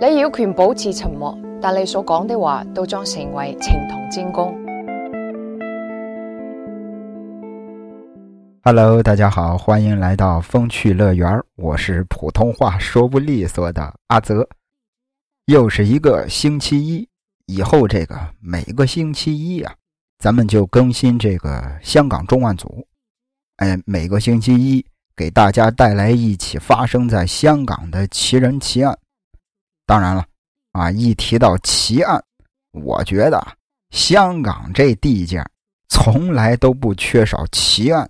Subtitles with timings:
[0.00, 4.56] 你有权保持沉默，但你所讲的话都将成为呈堂證供。
[8.62, 14.48] Hello，大家好，欢迎来到风趣乐园，我是普通话说不利索的阿泽。
[15.46, 17.08] 又是一个星期一，
[17.46, 19.74] 以后这个每个星期一啊，
[20.20, 22.86] 咱们就更新这个香港重案组。
[23.56, 24.86] 哎，每个星期一
[25.16, 28.96] 给大家带来一起发生在香港的奇人奇案。
[29.88, 30.26] 当然了，
[30.72, 32.22] 啊，一提到奇案，
[32.72, 33.42] 我觉得
[33.88, 35.42] 香港这地界
[35.88, 38.06] 从来都不缺少奇案。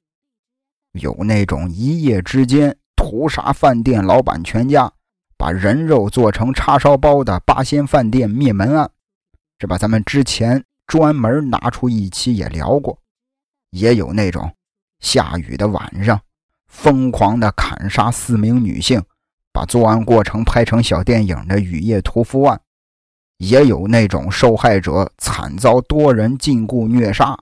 [0.95, 4.91] 有那种一夜之间屠杀饭店老板全家，
[5.37, 8.91] 把人肉做成叉烧包的八仙饭店灭门案，
[9.61, 9.79] 是吧？
[9.79, 12.99] 咱们之前专门拿出一期也聊过。
[13.71, 14.53] 也有那种
[14.99, 16.21] 下雨的晚上，
[16.67, 19.01] 疯狂的砍杀四名女性。
[19.59, 22.57] 把作案过程拍成小电影的《雨夜屠夫案》，
[23.39, 27.37] 也有那种受害者惨遭多人禁锢虐杀，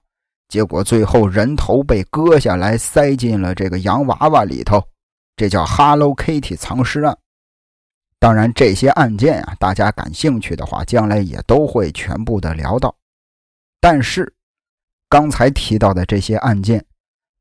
[0.48, 4.82] 结果最后人头被割下来塞进了这个洋娃娃里头，
[5.36, 7.14] 这叫 Hello Kitty 藏尸案。
[8.18, 12.96] 当然，这些案件啊，大家感兴趣的话，将来也都会全部的聊到。
[13.78, 14.32] 但是，
[15.10, 16.82] 刚才提到的这些案件，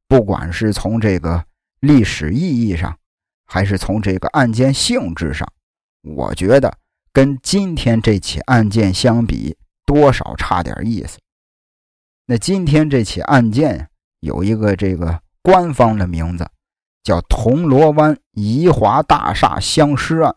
[0.09, 1.41] 不管是从这个
[1.79, 2.93] 历史意义上，
[3.45, 5.47] 还是从这个案件性质上，
[6.01, 6.77] 我觉得
[7.13, 11.19] 跟今天这起案件相比，多少差点意思。
[12.25, 13.87] 那今天这起案件
[14.19, 16.49] 有一个这个官方的名字，
[17.03, 20.35] 叫铜锣湾怡华大厦相尸案。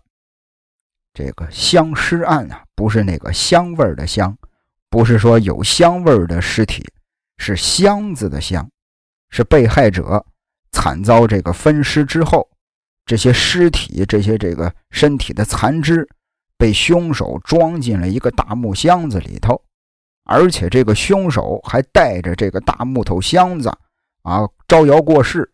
[1.15, 4.37] 这个相尸案啊，不是那个香味的香，
[4.91, 6.87] 不是说有香味的尸体，
[7.39, 8.71] 是箱子的箱，
[9.31, 10.25] 是被害者
[10.71, 12.49] 惨遭这个分尸之后。
[13.09, 16.07] 这些尸体，这些这个身体的残肢，
[16.59, 19.59] 被凶手装进了一个大木箱子里头，
[20.25, 23.71] 而且这个凶手还带着这个大木头箱子
[24.21, 25.51] 啊，招摇过市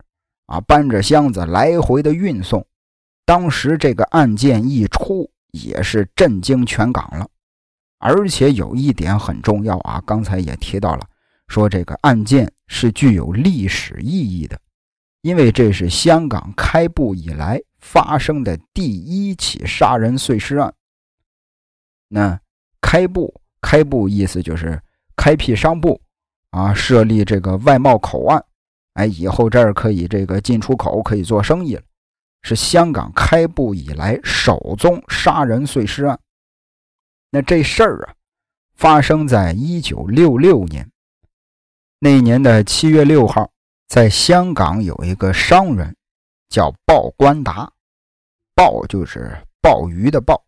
[0.47, 2.63] 啊，搬着箱子来回的运送。
[3.25, 7.25] 当时这个案件一出，也是震惊全港了。
[7.99, 11.07] 而且有一点很重要啊，刚才也提到了，
[11.47, 14.59] 说这个案件是具有历史意义的。
[15.25, 20.71] 因为这是香港开埠以来发生的第一起杀人碎尸案。
[22.07, 22.39] 那
[22.79, 24.79] 开埠，开埠意思就是
[25.15, 25.99] 开辟商埠
[26.51, 28.45] 啊，设立这个外贸口岸，
[28.93, 31.81] 哎，以后这儿可以这个进出口，可以做生意了。
[32.43, 36.19] 是香港开埠以来首宗杀人碎尸案。
[37.31, 38.13] 那这事儿啊，
[38.75, 40.87] 发生在一九六六年，
[41.97, 43.49] 那年的七月六号。
[43.87, 45.95] 在香港有一个商人，
[46.49, 47.71] 叫鲍关达，
[48.55, 50.43] 鲍就是鲍鱼的鲍，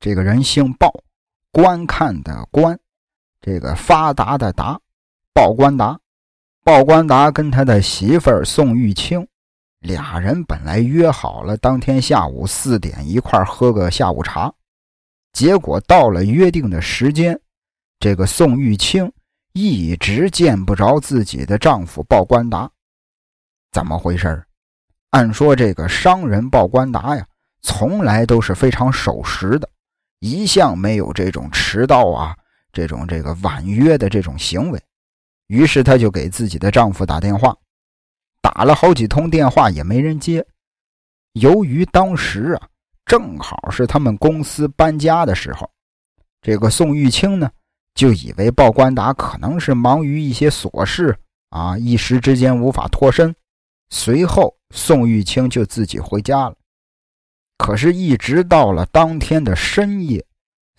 [0.00, 0.92] 这个人姓鲍，
[1.50, 2.78] 观看的观，
[3.40, 4.80] 这个发达的达，
[5.32, 5.98] 鲍关达。
[6.64, 9.26] 鲍关达跟他的媳妇儿宋玉清，
[9.80, 14.52] 俩人本来约好了当天下午四点一块喝个下午茶，
[15.32, 17.40] 结果到了约定的时间，
[17.98, 19.12] 这个宋玉清。
[19.52, 22.70] 一直见不着自己的丈夫鲍关达，
[23.70, 24.42] 怎么回事
[25.10, 27.26] 按说这个商人鲍关达呀，
[27.60, 29.68] 从来都是非常守时的，
[30.20, 32.34] 一向没有这种迟到啊、
[32.72, 34.82] 这种这个婉约的这种行为。
[35.48, 37.54] 于是她就给自己的丈夫打电话，
[38.40, 40.42] 打了好几通电话也没人接。
[41.34, 42.68] 由于当时啊，
[43.04, 45.70] 正好是他们公司搬家的时候，
[46.40, 47.50] 这个宋玉清呢。
[47.94, 51.16] 就以为鲍关达可能是忙于一些琐事
[51.50, 53.34] 啊，一时之间无法脱身。
[53.90, 56.56] 随后，宋玉清就自己回家了。
[57.58, 60.24] 可是，一直到了当天的深夜，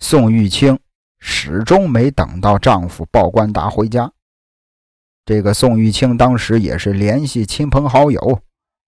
[0.00, 0.78] 宋玉清
[1.20, 4.12] 始终没等到丈夫鲍关达回家。
[5.24, 8.40] 这个宋玉清当时也是联系亲朋好友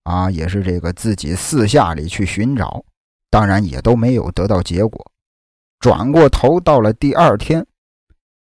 [0.02, 2.84] 啊，也是这个自己私下里去寻找，
[3.30, 5.10] 当然也都没有得到结果。
[5.78, 7.64] 转过头，到了第二天。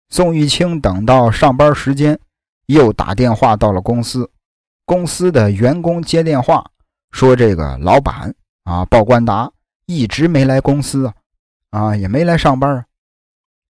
[0.08, 2.18] 宋玉清等到上班时间，
[2.66, 4.30] 又打电话到了公司。
[4.84, 6.64] 公司的员工接电话
[7.10, 8.32] 说：“这个老板
[8.62, 9.50] 啊，鲍关达
[9.86, 11.14] 一直没来公司啊，
[11.70, 12.84] 啊也没来上班啊。”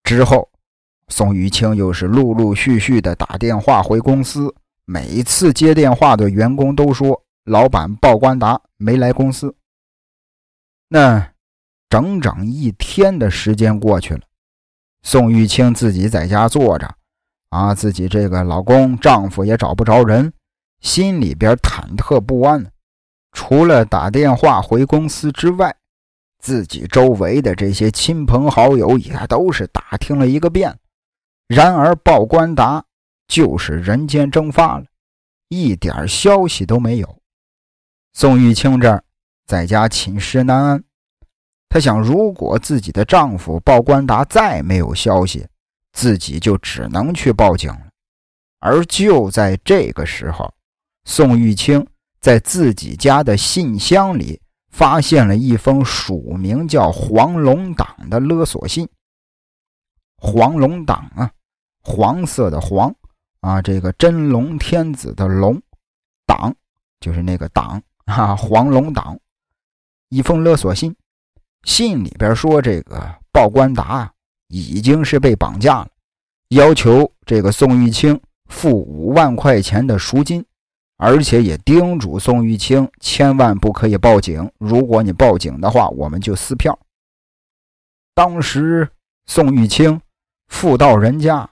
[0.05, 0.49] 之后，
[1.09, 4.55] 宋玉清又是陆陆续续的打电话回公司，
[4.85, 9.57] 每次接电话的员工都说：“老板鲍关达没来公司。”
[10.89, 11.33] 那
[11.89, 14.21] 整整一天的时间过去了。
[15.07, 16.97] 宋玉清自己在家坐着，
[17.51, 20.33] 啊，自己这个老公、丈夫也找不着人，
[20.81, 22.73] 心里边忐忑不安。
[23.31, 25.73] 除了打电话回公司之外，
[26.41, 30.77] 自己周围的这些亲朋好友也都是打听了一个遍。
[31.47, 32.85] 然而报官达
[33.29, 34.87] 就是人间蒸发了，
[35.49, 37.17] 一点消息都没有。
[38.13, 39.05] 宋玉清这儿
[39.47, 40.85] 在家寝食难安，
[41.69, 45.47] 她想，如果自己的丈夫报官达再没有消息，
[45.93, 47.89] 自己就只能去报警了。
[48.61, 50.53] 而就在这个时候，
[51.05, 51.87] 宋玉清
[52.21, 54.41] 在自己家的信箱里。
[54.69, 58.87] 发现了一封署名叫黄龙党的勒索信。
[60.19, 61.31] 黄龙党啊，
[61.83, 62.95] 黄色的黄
[63.41, 65.59] 啊，这个真龙天子的龙，
[66.27, 66.55] 党
[67.01, 69.19] 就是那个党啊，黄龙党。
[70.11, 70.95] 一封勒索信，
[71.67, 74.11] 信里边说这个报官达
[74.49, 75.89] 已经是被绑架了，
[76.49, 78.19] 要求这个宋玉清
[78.49, 80.43] 付五万块钱的赎金。
[80.99, 86.79] 而且也叮嘱宋玉清千万不可以报警，如果你报警的话，我们就撕票。
[88.15, 88.89] 当时
[89.27, 90.01] 宋玉清
[90.49, 91.51] 妇到人家，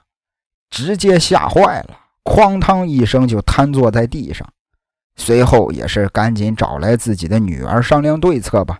[0.71, 4.51] 直接吓坏了，哐当一声就瘫坐在地上。
[5.15, 8.79] 随后也是赶紧找来自己的女儿商量对策吧。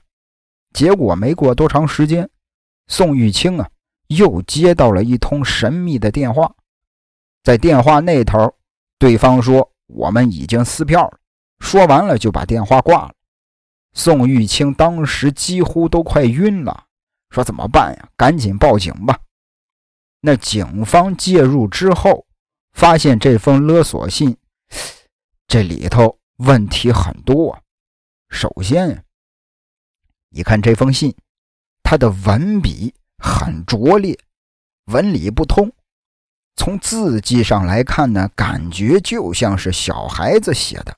[0.76, 2.30] 结果没过多长时间，
[2.88, 3.70] 宋玉清啊
[4.08, 6.54] 又接到了一通神秘的电话，
[7.44, 8.56] 在电话那头，
[9.00, 9.72] 对方说。
[9.88, 11.20] 我们已经撕票了。
[11.60, 13.14] 说完了就把电话挂了。
[13.94, 16.86] 宋玉清当时几乎都快晕了，
[17.30, 18.10] 说怎么办呀？
[18.18, 19.20] 赶紧报警吧。
[20.22, 22.26] 那警方介入之后，
[22.74, 24.36] 发现这封勒索信
[25.48, 27.56] 这里头问题很多。
[28.30, 29.05] 首先，
[30.36, 31.16] 你看这封信，
[31.82, 32.94] 它的文笔
[33.24, 34.20] 很拙劣，
[34.88, 35.72] 文理不通。
[36.58, 40.94] 从字迹上来看呢，感觉就像是小孩子写的，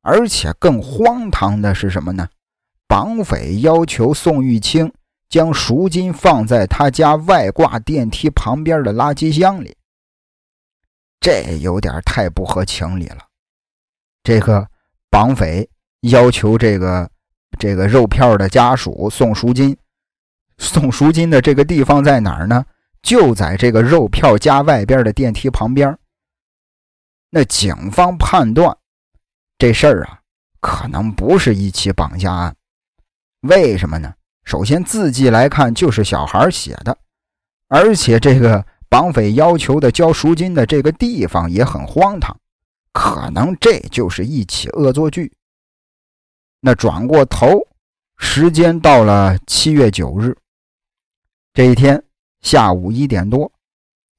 [0.00, 2.26] 而且更荒唐的是什么呢？
[2.88, 4.90] 绑匪要求宋玉清
[5.28, 9.76] 将赎金放在他家外挂电梯旁边的垃圾箱里，
[11.20, 13.18] 这有点太不合情理了。
[14.22, 14.66] 这个
[15.10, 15.68] 绑匪
[16.00, 17.10] 要求这个
[17.58, 19.76] 这个肉票的家属送赎金，
[20.58, 22.64] 送赎金的这个地方在哪儿呢？
[23.02, 25.96] 就在这个肉票家外边的电梯旁边。
[27.30, 28.76] 那警方判断，
[29.58, 30.20] 这事儿啊，
[30.60, 32.54] 可能不是一起绑架案。
[33.42, 34.12] 为什么呢？
[34.44, 36.96] 首先字迹来看就是小孩写的，
[37.68, 42.36] 而且这个绑匪要求的交赎金的这个地方也很荒唐，
[42.92, 45.32] 可能这就是一起恶作剧。
[46.60, 47.66] 那转过头，
[48.18, 50.36] 时间到了七月九日
[51.52, 52.02] 这一天。
[52.42, 53.50] 下午一点多，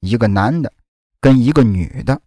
[0.00, 0.70] 一个男的
[1.18, 2.20] 跟一个女的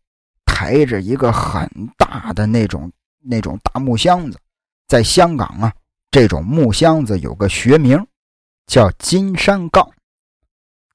[0.45, 4.39] 抬着一个很大的那种那种大木箱子，
[4.87, 5.71] 在香港啊，
[6.09, 8.03] 这种木箱子有个学名，
[8.65, 9.87] 叫金山杠。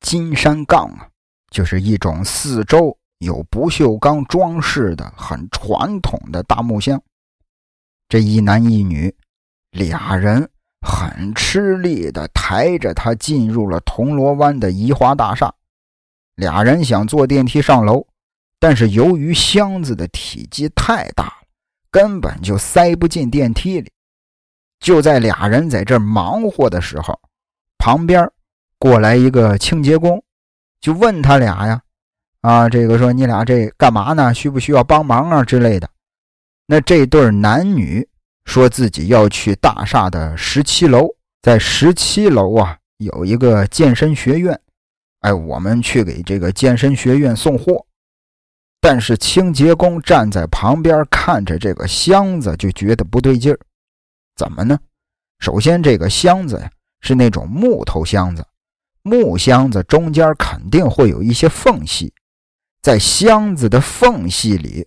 [0.00, 1.08] 金山杠啊，
[1.50, 7.00] 就是一种四周有不锈钢装饰的很传统的大木箱。
[8.08, 9.14] 这一男一女
[9.70, 10.48] 俩人。
[10.88, 15.52] 很吃力的抬着他进入了铜锣湾的怡华大厦。
[16.36, 18.06] 俩人想坐电梯上楼，
[18.60, 21.32] 但是由于箱子的体积太大了，
[21.90, 23.90] 根本就塞不进电梯里。
[24.78, 27.18] 就在俩人在这忙活的时候，
[27.78, 28.30] 旁边
[28.78, 30.22] 过来一个清洁工，
[30.80, 31.82] 就问他俩呀
[32.42, 34.32] ：“啊，这个说你俩这干嘛呢？
[34.32, 35.90] 需不需要帮忙啊之类的？”
[36.66, 38.06] 那这对男女。
[38.46, 41.08] 说自己要去大厦的十七楼，
[41.42, 44.56] 在十七楼啊有一个健身学院，
[45.22, 47.84] 哎，我们去给这个健身学院送货。
[48.80, 53.58] 但是清洁工站在旁边看着这个箱子，就觉得不对劲儿。
[54.36, 54.78] 怎么呢？
[55.40, 56.70] 首先，这个箱子呀
[57.00, 58.46] 是那种木头箱子，
[59.02, 62.14] 木箱子中间肯定会有一些缝隙，
[62.80, 64.86] 在箱子的缝隙里。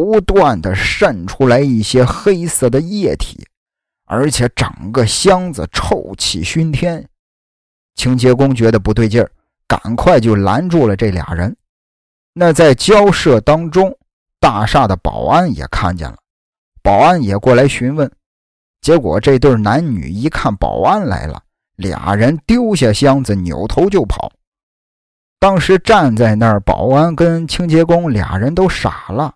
[0.00, 3.44] 不断的渗出来一些黑色的液体，
[4.04, 7.04] 而且整个箱子臭气熏天。
[7.96, 9.28] 清洁工觉得不对劲儿，
[9.66, 11.56] 赶快就拦住了这俩人。
[12.32, 13.92] 那在交涉当中，
[14.38, 16.16] 大厦的保安也看见了，
[16.80, 18.08] 保安也过来询问。
[18.80, 21.42] 结果这对男女一看保安来了，
[21.74, 24.30] 俩人丢下箱子，扭头就跑。
[25.40, 29.34] 当时站在那儿，保安跟清洁工俩人都傻了。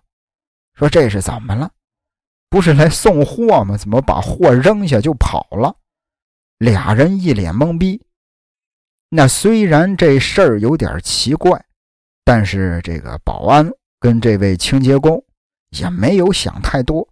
[0.75, 1.71] 说这是怎么了？
[2.49, 3.77] 不是来送货吗？
[3.77, 5.75] 怎么把货扔下就跑了？
[6.59, 8.01] 俩人一脸懵逼。
[9.09, 11.63] 那虽然这事儿有点奇怪，
[12.23, 15.23] 但是这个保安跟这位清洁工
[15.69, 17.07] 也没有想太多。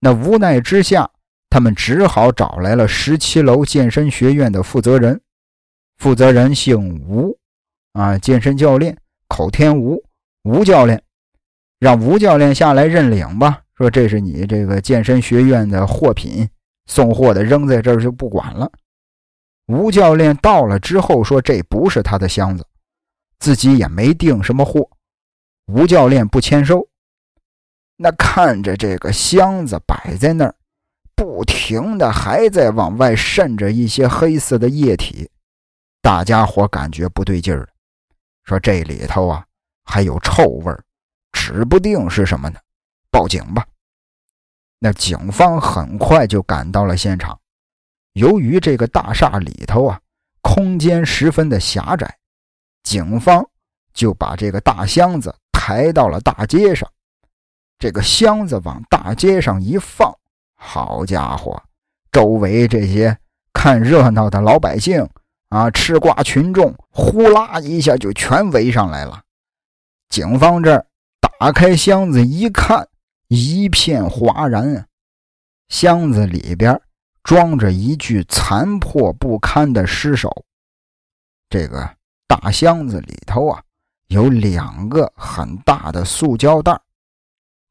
[0.00, 1.08] 那无奈之下，
[1.50, 5.20] 他们只好找来了十七楼健身学院的负责人，
[5.98, 7.36] 负责人姓吴，
[7.92, 8.96] 啊，健身教练
[9.28, 10.02] 口天吴，
[10.44, 11.02] 吴教练，
[11.78, 13.62] 让吴教练下来认领吧。
[13.76, 16.48] 说这是你这个健身学院的货品，
[16.86, 18.70] 送货的扔在这儿就不管了。
[19.66, 22.66] 吴教练到了之后说这不是他的箱子，
[23.38, 24.88] 自己也没订什么货。
[25.66, 26.88] 吴教练不签收。
[27.96, 30.54] 那看着这个箱子摆在那儿，
[31.14, 35.28] 不停的还在往外渗着一些黑色的液体，
[36.00, 37.68] 大家伙感觉不对劲儿
[38.44, 39.44] 说这里头啊
[39.84, 40.82] 还有臭味儿
[41.32, 42.58] 指不定是什么呢。
[43.10, 43.66] 报警吧！
[44.78, 47.38] 那警方很快就赶到了现场。
[48.12, 50.00] 由于这个大厦里头啊，
[50.40, 52.18] 空间十分的狭窄，
[52.82, 53.44] 警方
[53.92, 56.88] 就把这个大箱子抬到了大街上。
[57.78, 60.12] 这个箱子往大街上一放，
[60.56, 61.62] 好家伙，
[62.12, 63.16] 周围这些
[63.52, 65.08] 看热闹的老百姓
[65.48, 69.22] 啊，吃瓜群众呼啦一下就全围上来了。
[70.08, 70.86] 警方这儿
[71.20, 72.88] 打开箱子一看。
[73.30, 74.86] 一片哗然啊！
[75.68, 76.80] 箱子里边
[77.22, 80.46] 装着一具残破不堪的尸首。
[81.50, 81.94] 这个
[82.26, 83.62] 大箱子里头啊，
[84.06, 86.80] 有两个很大的塑胶袋。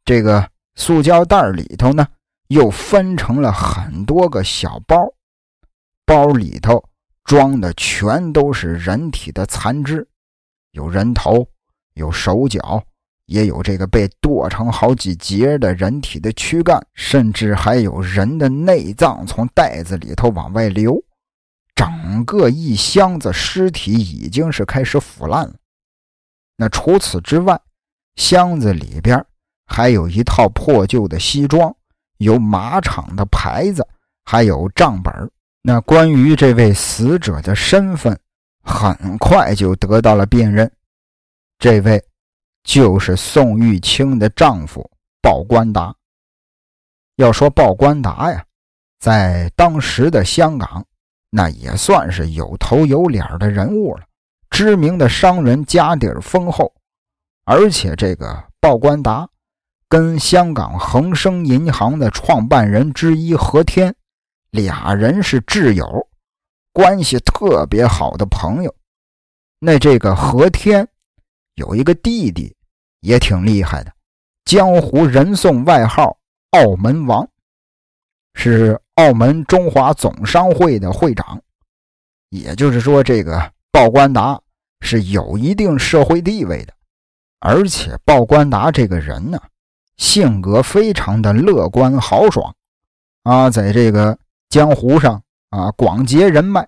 [0.05, 2.07] 这个塑胶袋里头呢，
[2.49, 5.11] 又分成了很多个小包，
[6.05, 6.87] 包里头
[7.23, 10.07] 装的全都是人体的残肢，
[10.69, 11.49] 有人头，
[11.95, 12.83] 有手脚。
[13.27, 20.97] 也有这个被剁成好几节的人体的躯干，甚至还有人的内脏从袋子里头往外流，
[21.75, 25.53] 整个一箱子尸体已经是开始腐烂了。
[26.55, 27.59] 那除此之外，
[28.15, 29.23] 箱子里边
[29.65, 31.75] 还有一套破旧的西装，
[32.17, 33.85] 有马场的牌子，
[34.23, 35.13] 还有账本。
[35.61, 38.17] 那关于这位死者的身份，
[38.63, 40.71] 很快就得到了辨认，
[41.59, 42.01] 这位。
[42.67, 44.87] 就是宋玉清的丈夫
[45.21, 45.95] 鲍关达。
[47.15, 48.43] 要说鲍关达呀，
[48.99, 50.85] 在当时的香港，
[51.29, 54.03] 那也算是有头有脸的人物了，
[54.49, 56.73] 知名的商人，家底儿丰厚。
[57.45, 59.27] 而且这个鲍关达
[59.87, 63.95] 跟香港恒生银行的创办人之一何天，
[64.51, 66.05] 俩人是挚友，
[66.73, 68.75] 关系特别好的朋友。
[69.57, 70.85] 那这个何天
[71.55, 72.56] 有一个弟弟。
[73.01, 73.91] 也挺厉害的，
[74.45, 76.17] 江湖人送外号
[76.51, 77.27] “澳门王”，
[78.33, 81.41] 是澳门中华总商会的会长。
[82.29, 84.39] 也就是说，这个鲍关达
[84.81, 86.73] 是有一定社会地位的。
[87.39, 89.39] 而且，鲍关达这个人呢，
[89.97, 92.53] 性格非常的乐观豪爽
[93.23, 94.17] 啊，在这个
[94.49, 96.67] 江湖上啊广结人脉，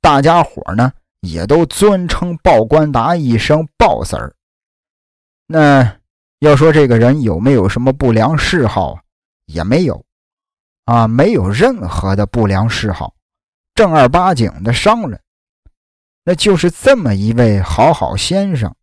[0.00, 4.30] 大家伙呢也都尊称鲍关达一声“鲍 Sir”。
[5.46, 5.98] 那
[6.38, 8.98] 要说这个人有没有什么不良嗜好？
[9.46, 10.02] 也没有，
[10.86, 13.14] 啊，没有任何的不良嗜好，
[13.74, 15.20] 正儿八经的商人。
[16.24, 18.74] 那就是这么一位好好先生，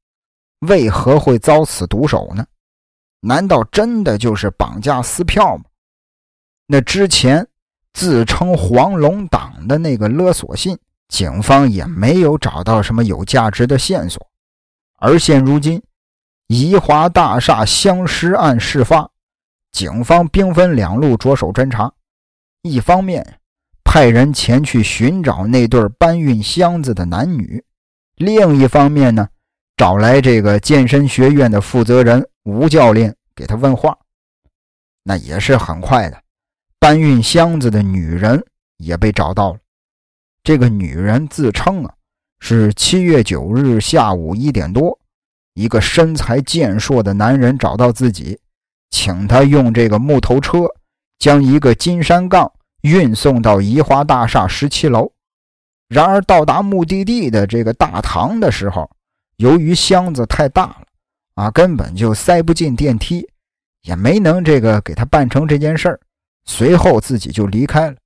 [0.60, 2.46] 为何会遭此毒手呢？
[3.22, 5.64] 难道真的就是绑架撕票吗？
[6.68, 7.48] 那之前
[7.94, 10.78] 自称黄龙党的那个勒索信，
[11.08, 14.26] 警方也没有找到什么有价值的线索，
[15.00, 15.82] 而现如今。
[16.54, 19.10] 怡华大厦相尸案事发，
[19.72, 21.90] 警方兵分两路着手侦查。
[22.64, 23.40] 一方面
[23.86, 27.64] 派人前去寻找那对搬运箱子的男女，
[28.18, 29.30] 另一方面呢，
[29.78, 33.98] 找来这个健身学院的负责人吴教练给他问话。
[35.04, 36.22] 那也是很快的，
[36.80, 39.60] 搬运箱子的女人也被找到了。
[40.44, 41.94] 这个女人自称啊，
[42.42, 45.00] 是七月九日下午一点多。
[45.54, 48.40] 一个身材健硕的男人找到自己，
[48.90, 50.60] 请他用这个木头车
[51.20, 55.12] 将一个金山杠运送到宜华大厦十七楼。
[55.90, 58.90] 然而到达目的地的这个大堂的时候，
[59.36, 60.86] 由于箱子太大了，
[61.36, 63.28] 啊，根本就塞不进电梯，
[63.82, 66.00] 也没能这个给他办成这件事儿。
[66.46, 67.98] 随后自己就离开了。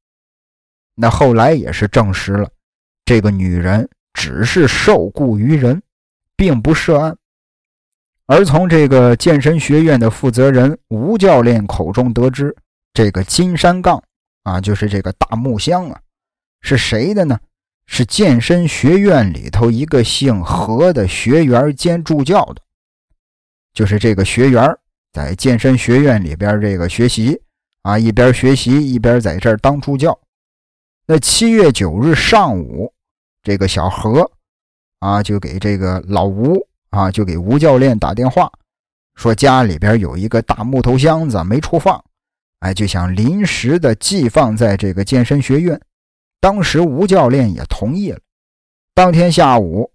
[0.96, 2.50] 那后来也是证实了，
[3.06, 5.82] 这个女人只是受雇于人，
[6.36, 7.16] 并不涉案。
[8.28, 12.56] 而从这个健身学院的负责人吴教练口中得知，
[12.94, 14.02] 这个金山杠
[14.44, 16.00] 啊，就是这个大木箱啊，
[16.62, 17.40] 是谁的呢？
[17.88, 22.62] 是健身学院里头一个姓何的学员兼助教的。
[23.76, 24.76] 就是这个学员
[25.14, 27.40] 在健身学院里边这个学习
[27.84, 30.18] 啊，一边学习一边在这儿当助教。
[31.06, 32.92] 那七月九日上午，
[33.44, 34.32] 这个小何
[34.98, 38.50] 啊，就给这个老吴啊，就给吴教练打电话，
[39.16, 42.02] 说家里边有一个大木头箱子没处放，
[42.60, 45.80] 哎，就想临时的寄放在这个健身学院。
[46.40, 48.20] 当时吴教练也同意了。
[48.94, 49.92] 当天下午，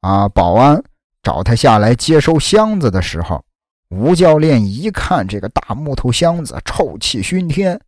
[0.00, 0.82] 啊，保安
[1.22, 3.42] 找他下来接收箱子的时候，
[3.88, 7.80] 吴教练一看这个大木头箱子，臭气熏天。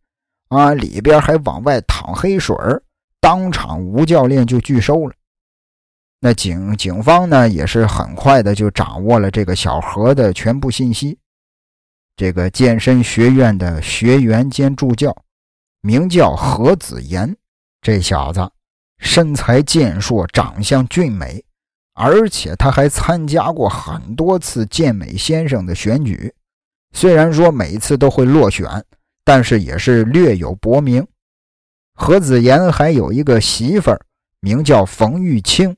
[0.47, 2.55] 啊，里边还往外淌黑水
[3.19, 5.13] 当场吴教练就拒收了。
[6.19, 11.17] 那警警方呢，也是很快的就掌握了这个小何的全部信息。
[12.15, 15.15] 这个健身学院的学员兼助教，
[15.81, 17.35] 名叫何子言，
[17.81, 18.49] 这小子
[18.97, 21.43] 身材健硕，长相俊美，
[21.93, 26.33] 而且他还参加过很多次健美先生的选举，
[26.93, 28.83] 虽然说每次都会落选。
[29.27, 31.03] 但是也是略有薄名。
[31.95, 33.99] 何子言还有一个媳妇儿，
[34.39, 35.75] 名叫冯玉清，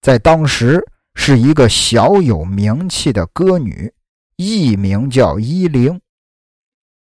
[0.00, 3.92] 在当时是一个小有名气的歌女，
[4.36, 6.00] 艺名叫依玲。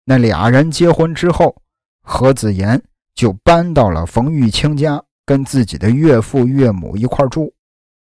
[0.03, 1.55] 那俩人结婚之后，
[2.03, 2.81] 何子言
[3.15, 7.53] 就搬到了冯玉清家，跟自己的岳父岳母一块住。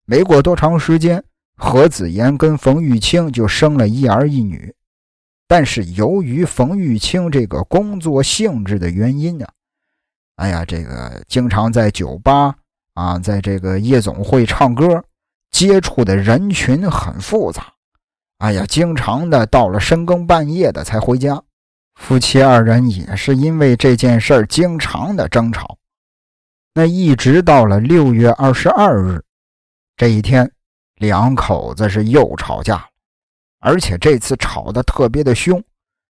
[0.06, 1.24] 没过多长时间，
[1.56, 4.74] 何子言跟冯玉清就生了一儿一女。
[5.48, 9.46] 但是由于冯玉清这个工作性质的原因呢，
[10.38, 12.56] 哎呀，这个经常在酒吧
[12.94, 15.04] 啊，在这个夜总会唱歌，
[15.52, 17.74] 接触的人群很复杂，
[18.40, 21.42] 哎呀，经常的到了深更半夜的才回家，
[21.96, 25.78] 夫妻二人也是因为这件事儿经常的争吵。
[26.74, 29.24] 那一直到了六月二十二日
[29.96, 30.52] 这一天，
[30.96, 32.86] 两口子是又吵架了。
[33.60, 35.64] 而且这次吵得特别的凶，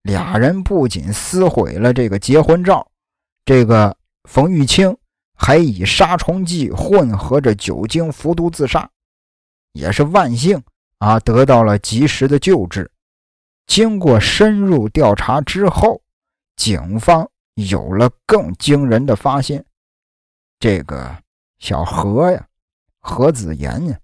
[0.03, 2.87] 俩人不仅撕毁了这个结婚照，
[3.45, 3.97] 这个
[4.29, 4.95] 冯玉清
[5.39, 8.91] 还以杀虫剂混合着酒精服毒自杀，
[9.73, 10.63] 也是万幸
[10.99, 12.91] 啊，得到了及时的救治。
[13.67, 16.03] 经过深入调查之后，
[16.57, 19.65] 警方有了更惊人的发现：
[20.59, 21.17] 这个
[21.59, 22.47] 小何呀，
[23.01, 23.99] 何子言呀。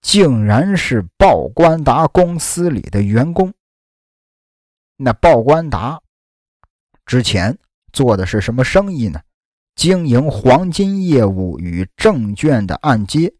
[0.00, 3.54] 竟然是报关达公司里的员工。
[4.96, 6.02] 那报关达
[7.06, 7.56] 之前
[7.92, 9.20] 做的是什么生意呢？
[9.74, 13.32] 经营黄金业务与证券的按揭。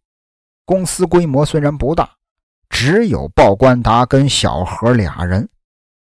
[0.65, 2.11] 公司规模虽然不大，
[2.69, 5.49] 只有报关达跟小何俩人，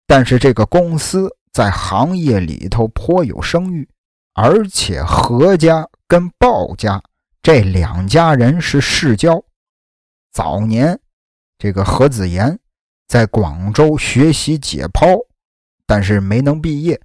[0.05, 3.87] 但是这个公司在行业里头颇有声誉，
[4.33, 7.01] 而且何家跟鲍家
[7.41, 9.41] 这两家人是世交。
[10.31, 10.99] 早年，
[11.57, 12.59] 这个何子言
[13.07, 15.17] 在广州学习解剖，
[15.85, 16.99] 但是没能毕业。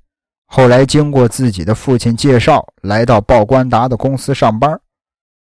[0.56, 4.80] 后来经过自己的父亲介绍，来到鲍关达的公司上班。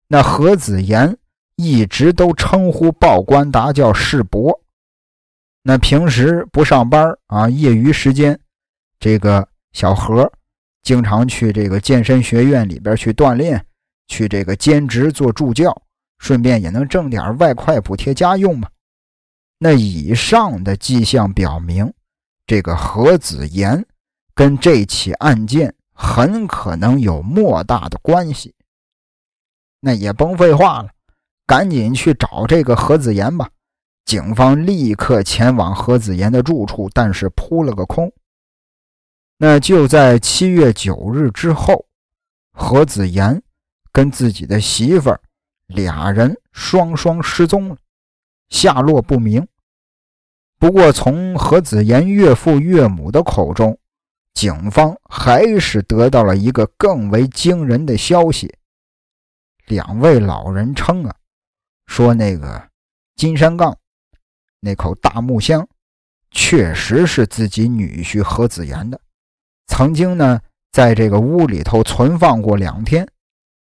[0.07, 1.17] 那何子言
[1.55, 4.61] 一直都称呼鲍关达叫世伯。
[5.63, 8.39] 那平时不上班啊，业余时间，
[8.99, 10.31] 这个小何
[10.83, 13.65] 经常去这个健身学院里边去锻炼，
[14.09, 15.75] 去这个兼职做助教。
[16.19, 18.69] 顺便也能挣点外快补贴家用嘛？
[19.57, 21.91] 那以上的迹象表明，
[22.45, 23.83] 这个何子言
[24.39, 28.55] 跟这起案件很可能有莫大的关系。
[29.81, 30.87] 那也甭废话了，
[31.45, 33.49] 赶紧去找这个何子言吧！
[34.05, 38.09] 警方立刻前往何子言的住处，但是扑了个空。
[39.39, 41.85] 那就在七月九日之后，
[42.53, 43.43] 何子言
[43.91, 45.19] 跟自己的媳妇儿。
[45.67, 47.75] 俩人双双失踪了，
[48.47, 49.45] 下落不明。
[50.57, 53.77] 不过，从何子言岳父岳母的口中，
[54.39, 58.55] 警方还是得到了一个更为惊人的消息。
[59.65, 61.13] 两位老人称啊，
[61.87, 62.69] 说那个
[63.17, 63.77] 金山杠
[64.61, 65.67] 那口大木箱，
[66.31, 69.01] 确实是自己女婿何子言的，
[69.67, 70.39] 曾经呢，
[70.71, 73.05] 在这个屋里头存放过两天。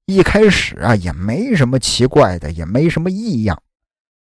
[0.05, 3.59] 一开始啊，也没什么奇怪的，也没什么异样。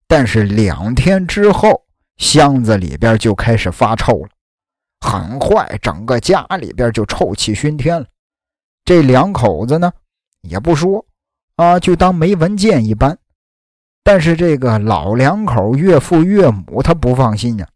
[0.08, 4.30] 但是两天之后，箱子里边就开始发臭了，
[5.00, 8.06] 很快整个家里边就臭气熏天了。
[8.84, 9.92] 这两口子呢，
[10.42, 11.06] 也不说
[11.56, 13.18] 啊，就当没闻见一般。
[14.04, 17.68] 但是这个老两口岳父岳母他不放心呀，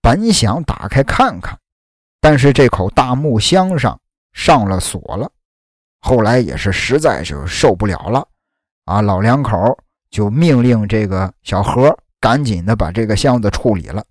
[0.00, 1.58] 本想打开看看，
[2.20, 4.00] 但是这口大木箱上
[4.32, 5.30] 上了锁了。
[6.00, 8.26] 后来也是实在是受不了了，
[8.86, 14.02] 啊，老两口就命令这个小何赶紧的把这个箱子处理了。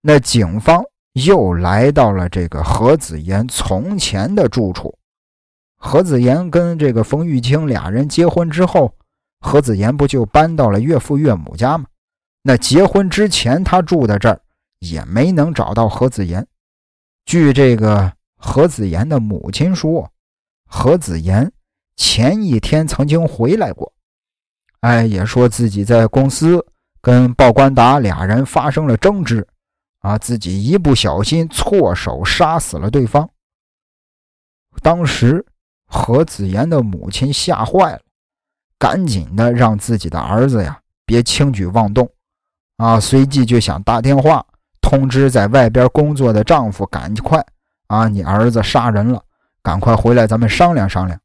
[0.00, 0.82] 那警方
[1.24, 4.94] 又来到了这个何子言从前的住处。
[5.78, 8.94] 何子言跟这个冯玉清俩人结婚之后，
[9.40, 11.86] 何子言不就搬到了岳父岳母家吗？
[12.42, 14.38] 那结婚之前他住的这儿
[14.80, 16.46] 也没能找到何子言。
[17.24, 20.10] 据这个何子言的母亲说，
[20.68, 21.50] 何子言
[21.96, 23.90] 前一天曾经回来过，
[24.80, 26.64] 哎，也说自己在公司
[27.00, 29.46] 跟鲍官达俩人发生了争执，
[30.06, 33.28] 啊，自己一不小心错手杀死了对方。
[34.80, 35.44] 当时
[35.88, 38.00] 何子言的母亲吓坏了，
[38.78, 42.08] 赶紧的让自己的儿子呀别轻举妄动，
[42.76, 44.46] 啊，随即就想打电话
[44.80, 47.44] 通知在外边工作的丈夫，赶快
[47.88, 49.20] 啊，你儿子杀人了。
[49.60, 51.20] 赶快回来，咱们商量商量。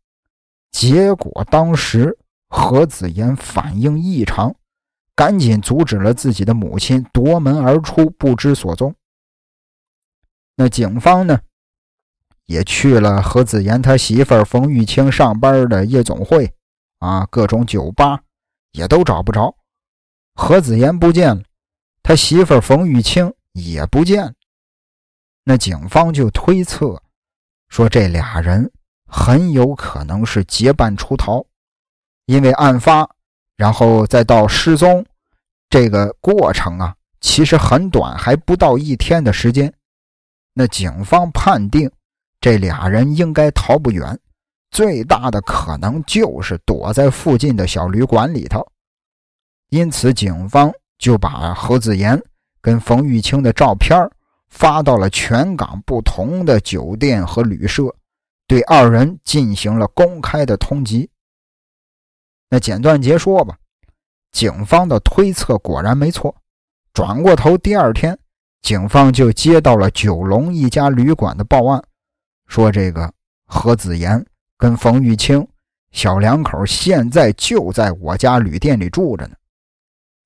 [0.72, 2.17] 结果当时
[2.50, 4.56] 何子言反应异常，
[5.21, 8.95] 赶紧阻止了自己的母亲，夺门而出，不知所踪。
[10.55, 11.39] 那警方呢，
[12.45, 16.51] 也去了何子言他媳妇冯玉清上班的夜总会，
[16.97, 18.19] 啊，各种酒吧，
[18.71, 19.55] 也都找不着。
[20.34, 21.43] 何子言不见了，
[22.01, 24.34] 他媳妇冯玉清也不见了。
[25.43, 26.99] 那警方就推测。
[27.69, 28.71] 说这俩人
[29.05, 31.45] 很有可能是结伴出逃，
[32.25, 33.07] 因为案发，
[33.55, 35.05] 然后再到失踪，
[35.71, 39.73] 这个过程啊，其实很短，还不到一天的时间。
[40.53, 41.89] 那警方判定
[42.41, 44.19] 这俩人应该逃不远，
[44.69, 48.69] 最大的可能就是躲在附近的小旅馆里头。
[49.69, 52.21] 因此，警方就把何子言
[52.60, 53.97] 跟冯玉清的照片
[54.49, 57.84] 发到了全港不同的酒店和旅社，
[58.45, 61.07] 对二人进行了公开的通缉。
[62.49, 63.57] 那简短结说吧，
[64.32, 66.36] 警方的推测果然没错。
[66.94, 68.17] 转过头，第二天，
[68.62, 71.82] 警方就接到了九龙一家旅馆的报案，
[72.48, 73.12] 说这个
[73.46, 74.26] 何子言
[74.58, 75.48] 跟冯玉清
[75.91, 79.36] 小两口现在就在我家旅店里住着呢。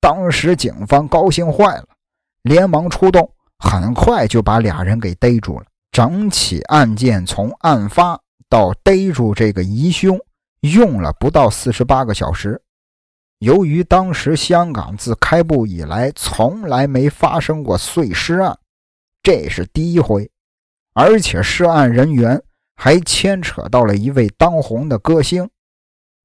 [0.00, 1.86] 当时警方高兴坏了，
[2.42, 3.30] 连忙出动。
[3.58, 5.64] 很快就把俩人给逮住了。
[5.90, 10.20] 整起案件从案发到逮住这个疑凶，
[10.60, 12.60] 用了不到四十八个小时。
[13.40, 18.58] 由于当时香港自开埠以来从来没发生过碎尸案，
[19.22, 20.30] 这是第一回，
[20.94, 22.42] 而且涉案人员
[22.74, 25.48] 还牵扯到了一位当红的歌星。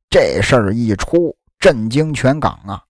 [0.09, 2.83] 这事儿一出，震惊全港啊！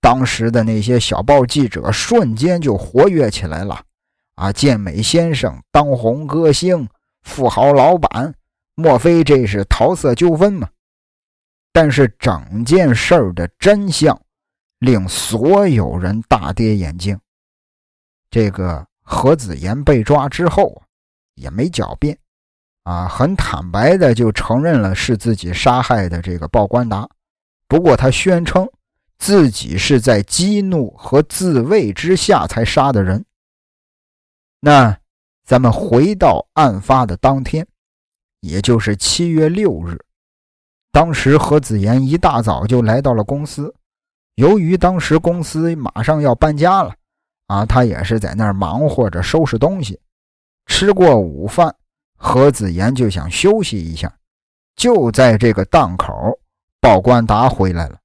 [0.00, 3.82] 当时的那些小报记者瞬间就活跃起来了，
[4.34, 6.86] 啊，健美先生、当红歌星、
[7.22, 8.34] 富豪老板，
[8.74, 10.68] 莫非这是桃色纠纷吗？
[11.74, 14.18] 但是整件事儿的真相
[14.78, 17.18] 令所有人大跌眼镜。
[18.30, 20.82] 这个何子言被抓之后
[21.34, 22.16] 也没狡辩，
[22.84, 27.06] 啊，很坦白的就承认了是自己杀害的这个鲍官达。
[27.68, 28.66] 不过他宣称。
[29.16, 33.24] 自己是在激怒和自卫之下才杀的人。
[34.60, 34.98] 那
[35.44, 37.66] 咱们回到案发的当天，
[38.40, 39.96] 也就是七月六日，
[40.94, 43.74] 当时何子言一大早就来到了公司。
[44.36, 46.94] 由于当时公司马上要搬家了，
[47.48, 49.98] 啊，他也是在那儿忙活着收拾东西。
[50.66, 51.74] 吃过午饭，
[52.16, 54.14] 何子言就想休息一下。
[54.76, 56.14] 就在这个档口，
[56.80, 57.98] 报关达回来了。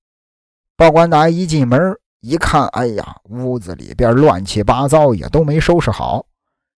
[0.76, 6.26] 报关达一进门一看，哎呀，屋子里边乱七八糟，也都没收拾好。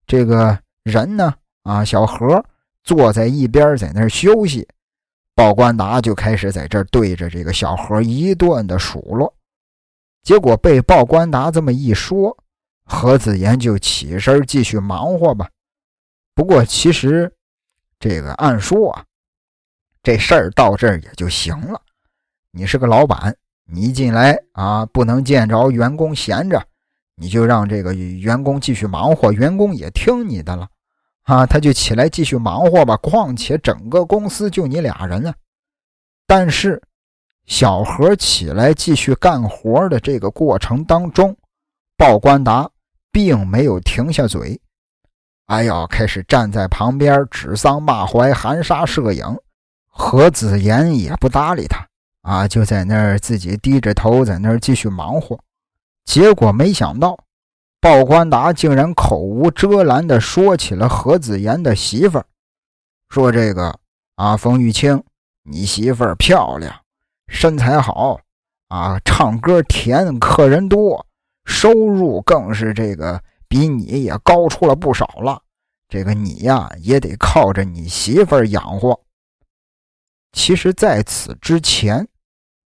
[0.06, 2.44] 这个人呢，啊，小何
[2.84, 4.68] 坐在一边，在那休息。
[5.34, 9.34] 报关达就开始在这对着这个小何一顿的数落。
[10.22, 12.36] 结果被报关达这么一说，
[12.84, 15.48] 何子言就起身继续忙活吧。
[16.34, 17.32] 不过其实，
[17.98, 19.04] 这个按说啊，
[20.02, 21.80] 这事儿到这儿也就行了。
[22.50, 23.36] 你是个老板。
[23.64, 26.62] 你一进来啊，不能见着员工闲着，
[27.14, 30.68] 你就让这个员工继续忙活，员工也听你的了，
[31.24, 32.96] 啊，他就起来继续忙活吧。
[32.96, 35.34] 况且整个公司就你俩人啊。
[36.26, 36.80] 但是
[37.46, 41.36] 小何起来继续干活的这个过程当中，
[41.96, 42.68] 鲍关达
[43.10, 44.60] 并没有停下嘴，
[45.46, 49.24] 哎呀，开始站在旁边指桑骂槐、含沙射影。
[49.86, 51.86] 何子言也不搭理他。
[52.22, 55.38] 啊，就在那儿自己低着头在那儿继续忙活，
[56.04, 57.18] 结果没想到，
[57.82, 62.26] 鲍官达竟然口无遮拦地说起了何子言的媳妇儿，
[63.08, 63.76] 说这个
[64.14, 65.02] 啊，冯玉清，
[65.42, 66.72] 你媳妇儿漂亮，
[67.26, 68.20] 身材好，
[68.68, 71.04] 啊，唱歌甜，客人多，
[71.44, 75.42] 收入更是这个比你也高出了不少了。
[75.88, 79.00] 这个你呀，也得靠着你媳妇儿养活。
[80.30, 82.06] 其实，在此之前，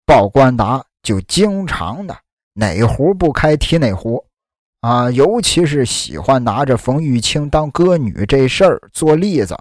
[0.04, 2.18] 鲍官达就经常的
[2.52, 4.26] 哪壶不开提哪壶，
[4.84, 9.56] 啊，尤其是喜欢拿着冯玉清当歌女这事儿做例子。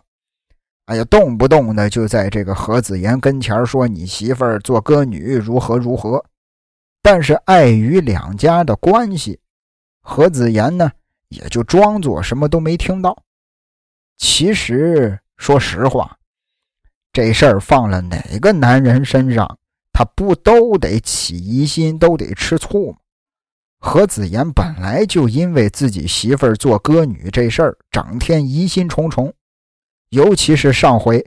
[0.87, 6.21] 哎呀，动不动的就在这个何子言跟前说你媳妇儿做歌女如何如何。
[7.01, 9.39] 但是碍于两家的关系，
[10.01, 10.91] 何子言呢
[11.29, 13.17] 也就装作什么都没听到。
[14.17, 16.17] 其实，说实话，
[17.13, 19.57] 这事儿放了哪个男人身上，
[19.93, 22.97] 他不都得起疑心，都得吃醋吗？
[23.85, 29.31] 何子言本来就因为自己媳妇儿做歌女这事儿，整天疑心重重。
[30.09, 31.23] 尤其是上回，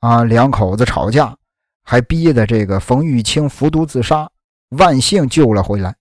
[0.00, 1.36] 啊，两口子吵架，
[1.84, 4.28] 还逼得这个冯玉清服毒自杀，
[4.70, 5.94] 万幸救了回来。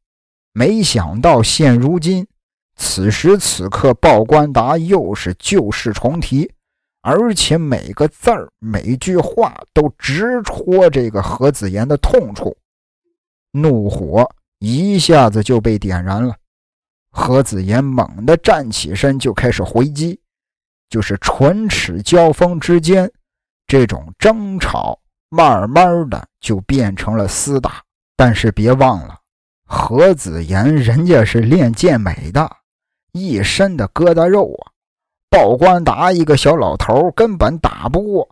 [0.53, 2.25] 没想到现如今。
[2.77, 6.49] 此时此刻，鲍官达又是旧事重提，
[7.01, 12.55] 而且每个字儿、每句话都直戳这个何子言的痛处，
[13.51, 14.27] 怒火
[14.59, 16.35] 一下子就被点燃了。
[17.11, 20.19] 何子言猛地站起身，就开始回击，
[20.89, 23.11] 就是唇齿交锋之间，
[23.65, 27.83] 这种争吵慢慢的就变成了厮打。
[28.15, 29.19] 但是别忘了，
[29.65, 32.49] 何子言人家是练健美的。
[33.13, 34.71] 一身的疙瘩肉啊！
[35.29, 38.29] 鲍官达一个小老头根本打不过。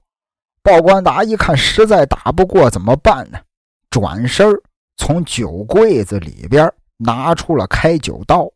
[0.62, 3.40] 鲍官达一看实在打不过，怎么办呢？
[3.90, 4.48] 转身
[4.98, 8.52] 从酒柜子里边拿出了开酒刀，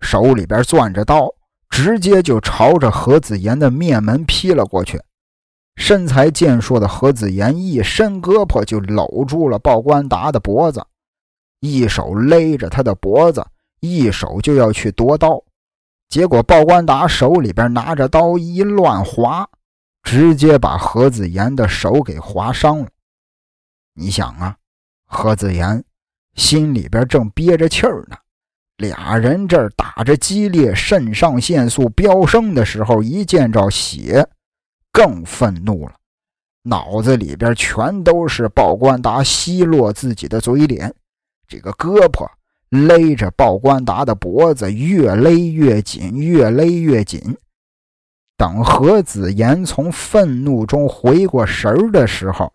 [0.00, 1.28] 手里边攥着刀，
[1.70, 5.00] 直接就朝着何子言的面门劈了过去。
[5.76, 10.84] 身材健硕的何子言一伸胳膊就搂住了鲍官达的脖子，
[11.60, 13.44] 一手勒着他的脖子。
[13.80, 15.44] 一手就要去夺刀，
[16.08, 19.46] 结果鲍官达手里边拿着刀一乱划，
[20.02, 22.88] 直接把何子言的手给划伤了。
[23.92, 24.56] 你想啊，
[25.14, 25.82] 何子言
[26.34, 28.16] 心里边正憋着气儿呢，
[28.78, 34.26] 俩人这儿打着激烈，肾上腺素飙升的时候，一见着血，
[34.90, 35.94] 更愤怒了，
[36.64, 40.92] 脑子里边全都是鲍官达奚落自己的嘴脸，
[41.46, 42.28] 这个胳膊。
[42.70, 47.36] 勒着鲍官达的脖子，越勒越紧，越勒越紧。
[48.36, 52.52] 等何子言从愤怒中回过神儿的时候，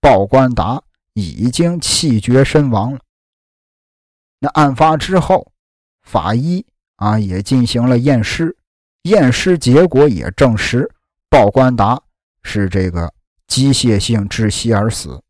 [0.00, 0.82] 鲍官达
[1.14, 3.00] 已经气绝身亡了。
[4.38, 5.52] 那案发之后，
[6.02, 6.64] 法医
[6.96, 8.56] 啊也进行了验尸，
[9.02, 10.90] 验尸结果也证实
[11.28, 12.00] 鲍官达
[12.42, 13.12] 是这个
[13.46, 15.22] 机械性窒息而死。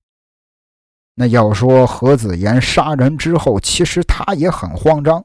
[1.14, 5.24] 那要说何子言杀人之后，其实他也很慌张，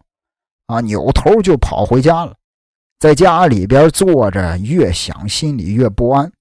[0.66, 2.36] 啊，扭头就跑回家了，
[3.00, 6.32] 在家里边坐着，越想心里越不安，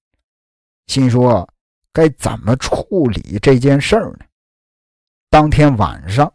[0.87, 1.47] 心说
[1.95, 4.25] 该怎么处理这件事儿呢？
[5.29, 6.29] 当天晚上，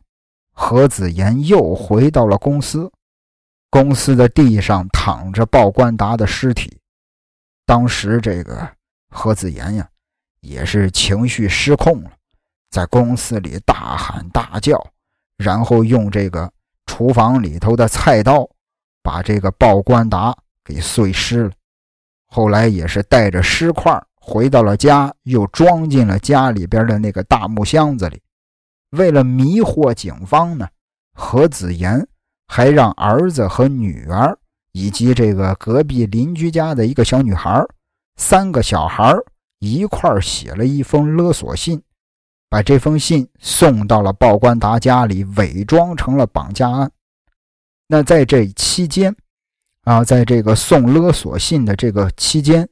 [0.54, 2.90] 何子言又回到了公司，
[3.68, 6.78] 公司的地上躺着鲍官达的尸体。
[7.66, 8.66] 当时这个
[9.10, 9.86] 何子言呀，
[10.40, 12.10] 也是情绪失控了。
[12.70, 14.82] 在公司里大喊大叫，
[15.36, 16.50] 然后用这个
[16.86, 18.48] 厨房里头的菜刀
[19.02, 21.52] 把这个鲍官达给碎尸了。
[22.28, 23.92] 后来也是带着尸块
[24.30, 28.22] 回到了家，又装进了家里边的那个大木箱子里。
[28.90, 30.68] 为了迷惑警方呢，
[31.14, 32.06] 何子言
[32.46, 34.38] 还让儿子和女儿
[34.70, 37.60] 以及这个隔壁邻居家的一个小女孩，
[38.18, 39.12] 三个小孩
[39.58, 41.82] 一块写了一封勒索信。
[42.48, 46.88] 把这封信送到了鲍官达家里，伪装成了绑架案。
[47.88, 49.14] 那在这期间，
[49.82, 52.68] 啊，在这个送勒索信的这个期间，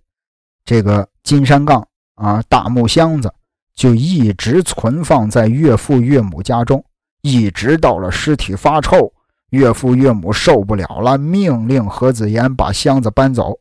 [0.69, 3.33] 这个金山杠啊大木箱子
[3.75, 6.85] 就一直存放在岳父岳母家中，
[7.23, 9.11] 一直到了尸体发臭，
[9.49, 13.59] 岳父岳母受不了了，命令何子言把箱子搬走。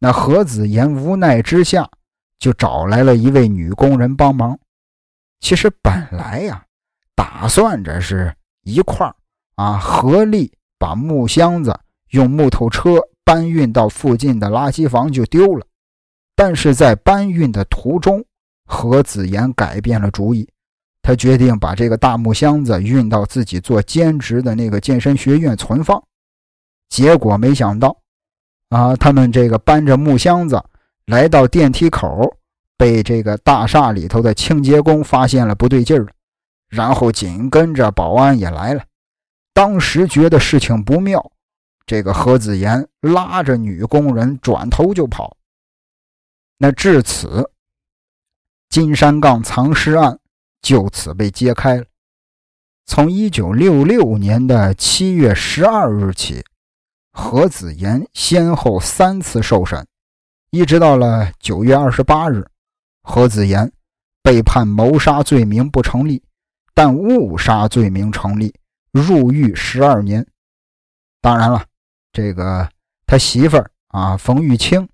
[0.00, 1.88] 那何子言无奈之下，
[2.40, 4.58] 就找来了一位女工人帮忙。
[5.38, 6.64] 其实本来呀，
[7.14, 9.14] 打算着是一块儿
[9.54, 15.64] 啊，合力把木箱子用木头车搬运到附近的垃圾房就丢了。
[16.34, 18.24] 但是在搬运的途中，
[18.66, 20.48] 何子言改变了主意，
[21.02, 26.02] 他决定把这个大木箱子运到自己做兼职的那个健身学院存放。
[26.88, 27.96] 结果没想到，
[28.70, 30.62] 啊，他们这个搬着木箱子
[31.06, 32.36] 来到电梯口。
[32.78, 36.06] 被这个大厦里头的清洁工发现了不对劲儿，
[36.70, 38.82] 然后紧跟着保安也来了。
[39.52, 41.30] 当时觉得事情不妙，
[41.84, 45.36] 这个何子言拉着女工人转头就跑。
[46.62, 47.50] 那至此，
[48.68, 50.18] 金山岗藏尸案
[50.60, 51.86] 就此被揭开了。
[52.84, 56.44] 从一九六六年的七月十二日起，
[57.12, 59.86] 何子言先后三次受审，
[60.50, 62.46] 一直到了九月二十八日，
[63.04, 63.72] 何子言
[64.22, 66.22] 被判谋杀罪名不成立，
[66.74, 68.54] 但误杀罪名成立，
[68.92, 70.26] 入狱十二年。
[71.22, 71.64] 当然了，
[72.12, 72.68] 这个
[73.06, 74.86] 他媳妇儿啊，冯玉清，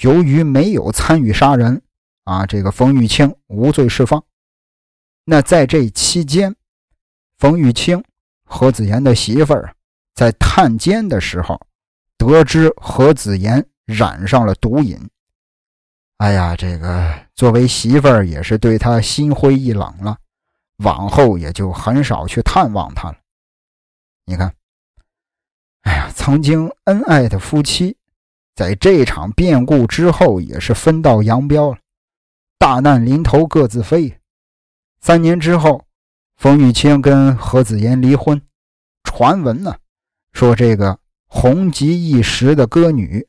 [0.00, 1.82] 由于没有参与杀人，
[2.24, 4.24] 啊，这个冯玉清无罪释放。
[5.24, 6.54] 那在这期间，
[7.38, 8.02] 冯玉清、
[8.44, 9.74] 何子言的媳妇儿
[10.14, 11.60] 在探监的时候，
[12.16, 14.98] 得知何子言染上了毒瘾。
[16.18, 20.16] 哎呀，这个作为媳妇儿也是对他心灰意冷了，
[20.78, 23.18] 往后也就很少去探望他了。
[24.24, 24.54] 你看。
[25.82, 27.96] 哎呀，曾经恩爱的夫妻，
[28.58, 31.78] 在这场变故之后也是分道扬镳了。
[32.58, 34.18] 大难临头各自飞。
[35.00, 35.84] 三年之后，
[36.36, 38.42] 冯玉清跟何子言离婚。
[39.04, 39.76] 传闻呢，
[40.32, 43.24] 说这个红极一时的歌女，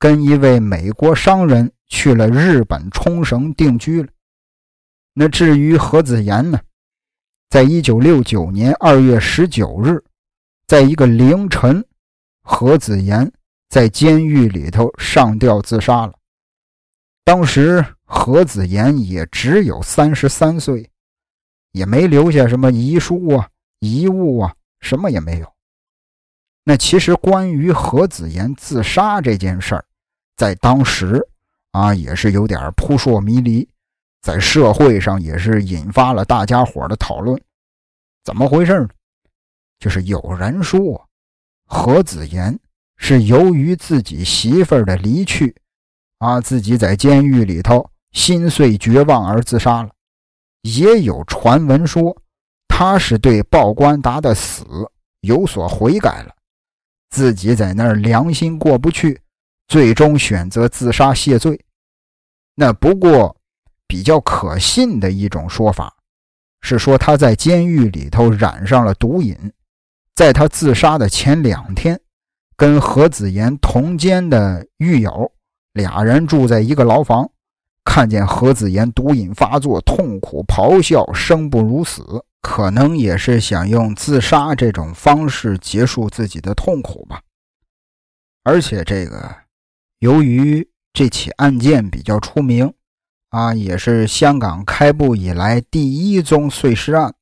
[0.00, 4.08] 跟一位美国商人去了日本冲绳定居了。
[5.14, 6.58] 那至于何子言呢，
[7.48, 10.02] 在一九六九年二月十九日，
[10.66, 11.86] 在一个凌晨。
[12.42, 13.32] 何子言
[13.72, 16.12] 在监狱里头上吊自杀了。
[17.24, 20.90] 当时何子言也只有三十三岁，
[21.70, 25.50] 也没留下什么遗书啊、遗物啊，什么也没有。
[26.64, 29.82] 那其实关于何子言自杀这件事儿，
[30.36, 31.26] 在当时
[31.70, 33.66] 啊也是有点扑朔迷离，
[34.20, 37.40] 在社会上也是引发了大家伙的讨论。
[38.22, 38.88] 怎么回事呢？
[39.78, 41.08] 就是有人说。
[41.64, 42.58] 何子言
[43.04, 45.56] 是由于自己媳妇儿的离去，
[46.18, 49.90] 啊，自己在监狱里头心碎绝望而自杀了。
[50.62, 52.16] 也有传闻说，
[52.68, 54.64] 他是对鲍官达的死
[55.22, 56.32] 有所悔改了，
[57.10, 59.20] 自己在那儿良心过不去，
[59.66, 61.60] 最终选择自杀谢罪。
[62.54, 63.36] 那不过
[63.88, 65.92] 比较可信的一种说法，
[66.60, 69.36] 是说他在监狱里头染上了毒瘾。
[70.14, 72.00] 在他自杀的前两天，
[72.56, 75.32] 跟何子言同监的狱友
[75.72, 77.30] 俩人住在一个牢房，
[77.84, 87.22] 看见何子言毒瘾发作，痛苦咆哮，生不如死，可能也是想用自杀这种方式结束自己的痛苦吧。
[88.44, 89.34] 而且这个，
[89.98, 92.72] 由于这起案件比较出名，
[93.30, 97.14] 啊，也是香港开埠以来第一宗碎尸案，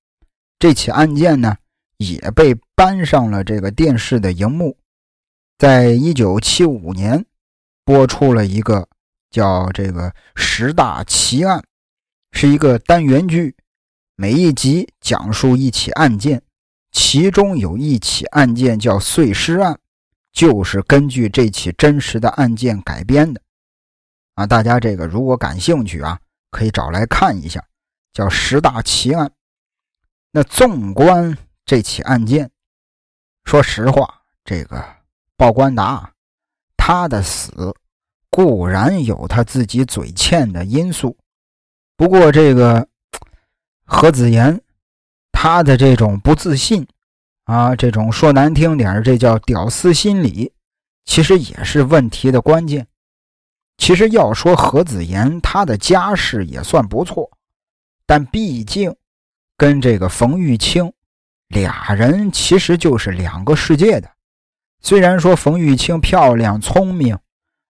[0.58, 1.56] 这起案件呢。
[2.00, 4.74] 也被搬上了这个电视的荧幕，
[5.60, 7.26] 在一九七五年
[7.84, 8.88] 播出了一个
[9.28, 11.58] 叫《这个十大奇案》，
[12.32, 13.54] 是一个单元剧，
[14.16, 16.42] 每一集讲述一起案件，
[16.92, 19.78] 其中有一起案件叫碎尸案，
[20.32, 23.42] 就是根据这起真实的案件改编的。
[24.36, 26.18] 啊，大家这个如果感兴趣啊，
[26.50, 27.62] 可以找来看一下，
[28.14, 29.26] 叫《十大奇案》。
[30.32, 31.36] 那纵观。
[31.66, 32.50] 这起案件，
[33.44, 34.82] 说实话，这个
[35.40, 36.12] 报官达
[36.76, 37.74] 他的死
[38.28, 41.16] 固然有他自己嘴欠的因素，
[41.96, 42.86] 不过这个
[43.86, 44.60] 何子言
[45.32, 46.86] 他的这种不自信
[47.44, 50.52] 啊，这种说难听点这叫屌丝心理，
[51.06, 52.86] 其实也是问题的关键。
[53.78, 57.30] 其实要说何子言他的家世也算不错，
[58.04, 58.94] 但毕竟
[59.56, 60.92] 跟这个冯玉清。
[61.48, 64.10] 俩人其实就是两个世界的。
[64.82, 67.18] 虽然说冯玉清漂亮聪明，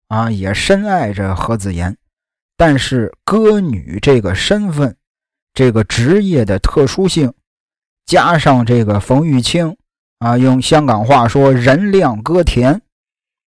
[0.09, 1.97] 啊，也深爱着何子言，
[2.57, 4.97] 但是歌女这个身份、
[5.53, 7.33] 这个职业的特殊性，
[8.07, 9.77] 加上这个冯玉清
[10.19, 12.81] 啊，用香港话说“人靓歌甜”，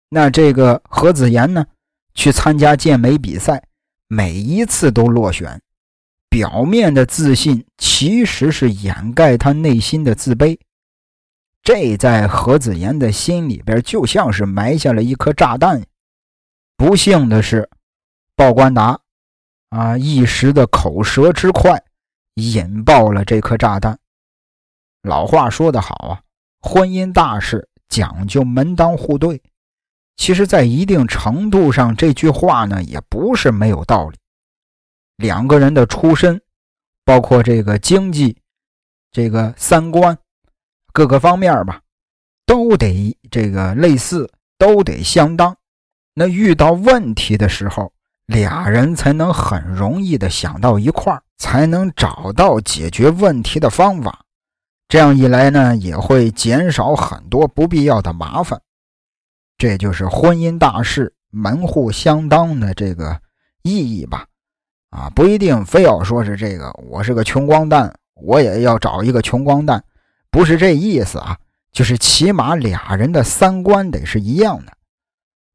[0.08, 1.66] 那这个何子言呢，
[2.14, 3.62] 去参加健美比赛，
[4.08, 5.60] 每一次都落选。
[6.28, 10.58] 表面的自信其实是掩盖他内心的自卑，
[11.62, 15.82] 这在何子言的心里边就像是埋下了一颗炸弹。
[16.76, 17.70] 不幸的是，
[18.34, 18.98] 鲍官达
[19.68, 21.80] 啊一时的口舌之快，
[22.34, 23.96] 引爆了这颗炸弹。
[25.02, 26.22] 老话说得好啊，
[26.60, 29.40] 婚姻大事讲究门当户对。
[30.16, 34.18] 其实，在一定程度上，这句话呢也不是没有道理。
[35.16, 36.42] 两个人的出身，
[37.04, 38.36] 包括这个经济、
[39.10, 40.16] 这个三观
[40.92, 41.80] 各个方面吧，
[42.46, 45.56] 都得这个类似，都得相当。
[46.14, 47.90] 那遇到问题的时候，
[48.26, 54.20] 俩人才能很容易的想到一块儿，才能找到解决问题的方法。
[54.88, 58.60] 这样一来呢，也会减少很多不必要的麻烦。
[59.56, 63.18] 这就是婚姻大事门户相当的这个
[63.62, 64.26] 意义吧？
[64.90, 69.82] 啊，不一定非要说是这个，我是个穷光蛋，我也要找一个穷光蛋，
[70.32, 71.38] 不是这意思啊。
[71.70, 74.72] 就是起码俩人的三观得是一样的，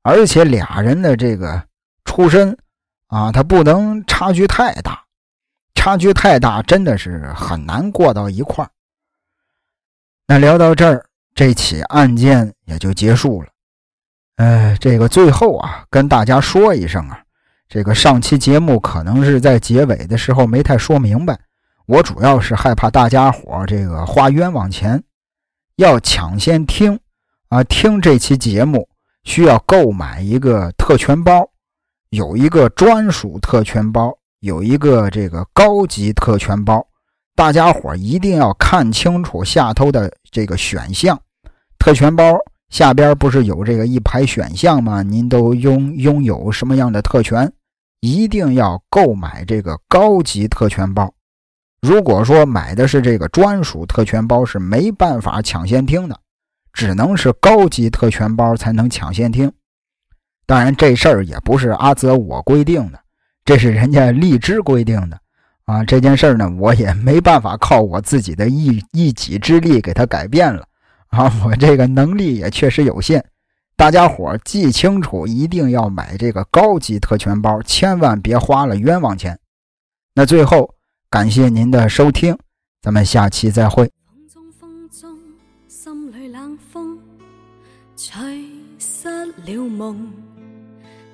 [0.01, 1.63] 而且俩人的这个
[2.05, 2.57] 出身
[3.05, 5.03] 啊，他不能差距太大，
[5.75, 8.71] 差距太大真的是很难过到一块儿。
[10.25, 11.05] 那聊到这儿，
[11.35, 13.49] 这起案件也就结束了。
[14.37, 17.21] 呃，这个最后啊，跟大家说一声啊，
[17.69, 21.39] 这个上期节目可能是在结尾的时候没太说明白，
[21.87, 25.01] 我主要是害怕大家伙这个花冤枉钱。
[25.77, 26.99] 要抢先听
[27.47, 28.89] 啊，听这期节目
[29.23, 31.49] 需要购买一个特权包，
[32.09, 36.85] 有一个专属特权包，有一个这个高级特权包。
[37.35, 41.17] 大家伙一定要看清楚下头的这个选项，
[41.79, 42.37] 特权包
[42.69, 45.01] 下边不是有这个一排选项吗？
[45.03, 47.49] 您都拥拥有什么样的特权？
[48.01, 51.13] 一定要购买这个高级特权包。
[51.79, 56.19] 如果说买的是这个专属特权包，是没办法抢先听的，
[56.73, 59.51] 只能是高级特权包才能抢先听。
[60.47, 62.99] 当然，这事儿也不是阿泽我规定的，
[63.45, 65.19] 这是人家荔枝规定的
[65.65, 65.83] 啊。
[65.83, 70.65] 这件事儿呢，我也没办法靠我自己的一一己之力给他改变了
[71.09, 71.31] 啊。
[71.45, 73.23] 我这个能力也确实有限，
[73.75, 79.39] 大家伙记清楚，一定要买这个高级特权包，千万别花了冤枉钱。
[80.15, 80.73] 那最后。
[81.09, 82.37] 感谢您的收听，
[82.81, 83.89] 咱们下期再会。
[84.05, 85.17] 风中风中，
[85.69, 86.99] 心里冷风，
[87.95, 88.43] 吹
[88.77, 90.11] 失了梦。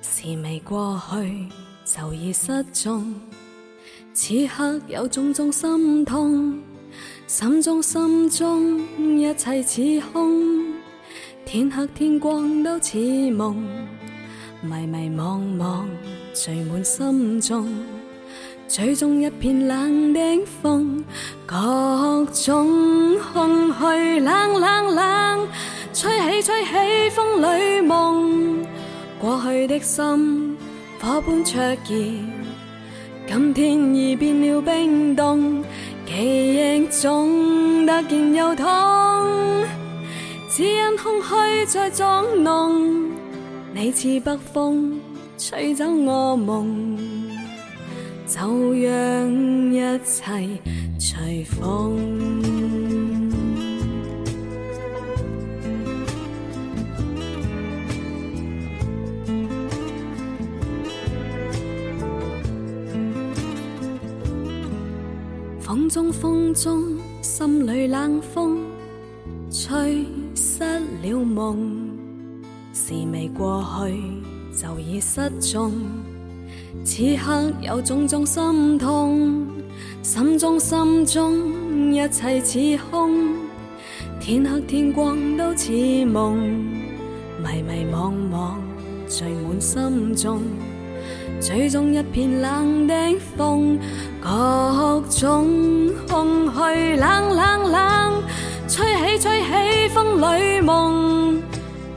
[0.02, 1.48] 时未过去，
[1.84, 3.14] 就已失踪。
[4.12, 6.60] 此刻有种种心痛，
[7.28, 8.80] 心中心中
[9.16, 10.74] 一切似空。
[11.46, 12.98] 天黑天光都似
[13.30, 13.56] 梦，
[14.60, 15.86] 迷迷惘惘
[16.34, 17.68] 聚满心中。
[18.68, 20.20] 吹中一片冷的
[20.60, 21.04] 风，
[21.46, 25.48] 各种空虚冷冷冷，
[25.92, 28.66] 吹起吹起风里梦。
[29.20, 30.56] 过去的心
[31.00, 31.76] 火般灼热，
[33.28, 35.62] 今天已变了冰冻。
[36.06, 38.66] 记忆中突然又痛，
[40.50, 43.10] 只因空虚在作弄。
[43.72, 45.00] 你似北风，
[45.38, 47.23] 吹走我梦。
[48.26, 49.30] 就让
[49.72, 50.48] 一切
[50.98, 52.42] 随风。
[65.60, 68.58] 风中风中，心里冷风，
[69.50, 70.04] 吹
[70.34, 70.62] 失
[71.02, 71.58] 了梦。
[72.72, 75.72] 时未过去，就已失踪。
[76.84, 79.46] 此刻有种种心痛，
[80.02, 83.10] 心中心中一切似空，
[84.20, 85.72] 天黑天光都似
[86.04, 86.36] 梦，
[87.42, 88.54] 迷迷惘惘
[89.08, 90.42] 聚满心中，
[91.40, 92.94] 吹中一片冷的
[93.34, 93.78] 风，
[94.20, 98.22] 各种空虚冷冷冷，
[98.68, 101.42] 吹起吹起风里梦，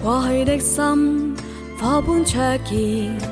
[0.01, 1.35] 过去的心
[1.77, 3.26] 火般灼热。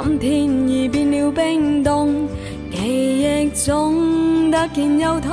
[0.00, 2.28] 今天已变了冰冻，
[2.70, 5.30] 记忆中突然又痛，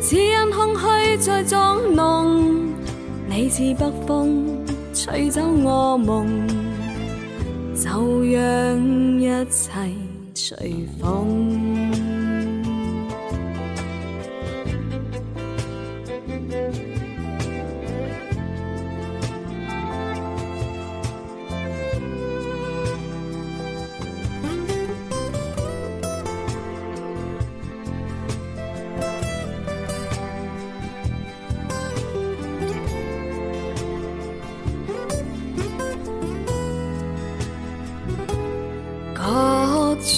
[0.00, 2.66] 只因空虚在作弄。
[3.28, 4.44] 你似北风，
[4.92, 6.26] 吹走我梦，
[7.76, 9.70] 就让一切
[10.34, 11.81] 随风。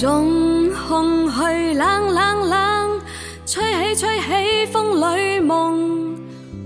[0.05, 3.01] 种空虚冷冷冷，
[3.43, 6.15] 吹起吹起风里梦。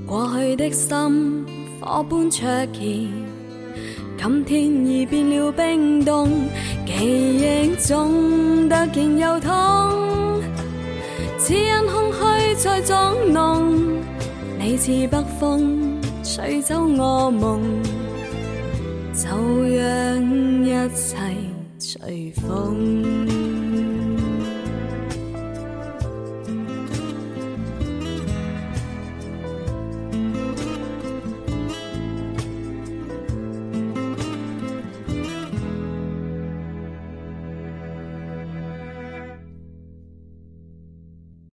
[0.05, 1.45] 过去的心
[1.79, 3.07] 火般灼热，
[4.17, 6.27] 今天已变了冰冻。
[6.85, 10.41] 记忆中突然又痛，
[11.37, 13.73] 只因空虚在作弄。
[14.59, 17.61] 你似北风，吹走我梦，
[19.13, 19.29] 就
[19.77, 20.28] 让